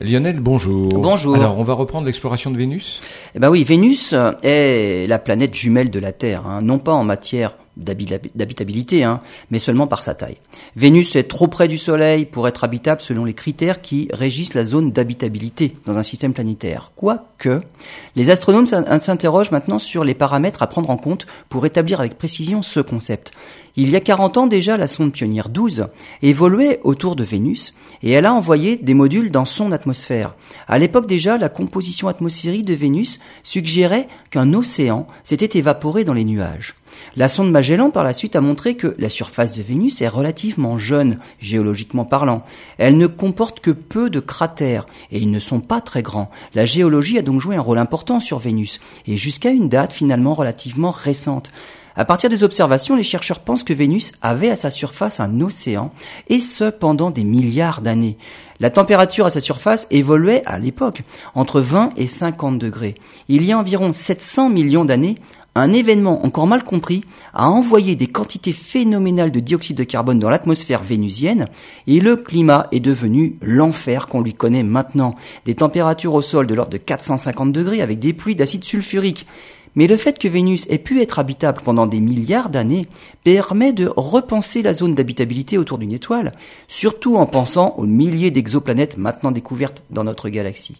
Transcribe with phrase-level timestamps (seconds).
[0.00, 0.88] Lionel, bonjour.
[0.88, 1.36] Bonjour.
[1.36, 3.00] Alors, on va reprendre l'exploration de Vénus?
[3.34, 7.04] Eh ben oui, Vénus est la planète jumelle de la Terre, hein, non pas en
[7.04, 10.36] matière d'habitabilité, hein, mais seulement par sa taille.
[10.76, 14.64] Vénus est trop près du Soleil pour être habitable selon les critères qui régissent la
[14.64, 16.92] zone d'habitabilité dans un système planétaire.
[16.94, 17.60] Quoique,
[18.16, 22.62] les astronomes s'interrogent maintenant sur les paramètres à prendre en compte pour établir avec précision
[22.62, 23.32] ce concept.
[23.76, 25.88] Il y a 40 ans déjà, la sonde Pionnière 12
[26.22, 30.36] évoluait autour de Vénus et elle a envoyé des modules dans son atmosphère.
[30.68, 36.24] À l'époque déjà, la composition atmosphérique de Vénus suggérait qu'un océan s'était évaporé dans les
[36.24, 36.76] nuages.
[37.16, 40.78] La sonde Magellan par la suite a montré que la surface de Vénus est relativement
[40.78, 42.42] jeune, géologiquement parlant.
[42.78, 46.30] Elle ne comporte que peu de cratères et ils ne sont pas très grands.
[46.54, 50.34] La géologie a donc joué un rôle important sur Vénus et jusqu'à une date finalement
[50.34, 51.50] relativement récente.
[51.96, 55.92] À partir des observations, les chercheurs pensent que Vénus avait à sa surface un océan,
[56.28, 58.18] et ce pendant des milliards d'années.
[58.58, 61.02] La température à sa surface évoluait à l'époque
[61.34, 62.96] entre 20 et 50 degrés.
[63.28, 65.16] Il y a environ 700 millions d'années,
[65.56, 70.28] un événement encore mal compris a envoyé des quantités phénoménales de dioxyde de carbone dans
[70.28, 71.46] l'atmosphère vénusienne
[71.86, 75.14] et le climat est devenu l'enfer qu'on lui connaît maintenant.
[75.44, 79.26] Des températures au sol de l'ordre de 450 degrés avec des pluies d'acide sulfurique.
[79.74, 82.86] Mais le fait que Vénus ait pu être habitable pendant des milliards d'années
[83.24, 86.32] permet de repenser la zone d'habitabilité autour d'une étoile,
[86.68, 90.76] surtout en pensant aux milliers d'exoplanètes maintenant découvertes dans notre galaxie.